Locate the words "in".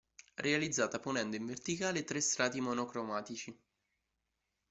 1.35-1.45